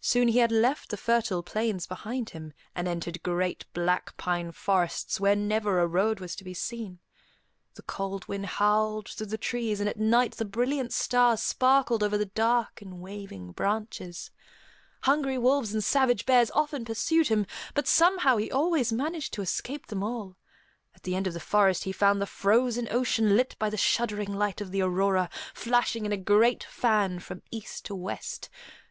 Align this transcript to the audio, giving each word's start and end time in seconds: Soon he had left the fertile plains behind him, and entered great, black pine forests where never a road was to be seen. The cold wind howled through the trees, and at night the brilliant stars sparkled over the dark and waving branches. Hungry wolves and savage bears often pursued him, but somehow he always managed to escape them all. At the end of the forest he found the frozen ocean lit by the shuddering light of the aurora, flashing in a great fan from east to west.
Soon 0.00 0.28
he 0.28 0.38
had 0.38 0.50
left 0.50 0.88
the 0.88 0.96
fertile 0.96 1.42
plains 1.42 1.86
behind 1.86 2.30
him, 2.30 2.54
and 2.74 2.88
entered 2.88 3.22
great, 3.22 3.66
black 3.74 4.16
pine 4.16 4.50
forests 4.50 5.20
where 5.20 5.36
never 5.36 5.80
a 5.80 5.86
road 5.86 6.18
was 6.18 6.34
to 6.34 6.44
be 6.44 6.54
seen. 6.54 6.98
The 7.74 7.82
cold 7.82 8.26
wind 8.26 8.46
howled 8.46 9.06
through 9.10 9.26
the 9.26 9.36
trees, 9.36 9.78
and 9.78 9.86
at 9.86 9.98
night 9.98 10.32
the 10.36 10.46
brilliant 10.46 10.94
stars 10.94 11.42
sparkled 11.42 12.02
over 12.02 12.16
the 12.16 12.24
dark 12.24 12.80
and 12.80 13.02
waving 13.02 13.52
branches. 13.52 14.30
Hungry 15.02 15.36
wolves 15.36 15.74
and 15.74 15.84
savage 15.84 16.24
bears 16.24 16.50
often 16.52 16.86
pursued 16.86 17.28
him, 17.28 17.44
but 17.74 17.86
somehow 17.86 18.38
he 18.38 18.50
always 18.50 18.94
managed 18.94 19.34
to 19.34 19.42
escape 19.42 19.88
them 19.88 20.02
all. 20.02 20.38
At 20.94 21.02
the 21.02 21.14
end 21.14 21.26
of 21.26 21.34
the 21.34 21.38
forest 21.38 21.84
he 21.84 21.92
found 21.92 22.22
the 22.22 22.24
frozen 22.24 22.88
ocean 22.90 23.36
lit 23.36 23.54
by 23.58 23.68
the 23.68 23.76
shuddering 23.76 24.32
light 24.32 24.62
of 24.62 24.70
the 24.70 24.80
aurora, 24.80 25.28
flashing 25.52 26.06
in 26.06 26.12
a 26.12 26.16
great 26.16 26.64
fan 26.64 27.18
from 27.18 27.42
east 27.52 27.84
to 27.84 27.94
west. 27.94 28.48